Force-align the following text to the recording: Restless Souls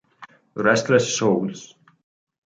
Restless 0.55 1.13
Souls 1.13 1.77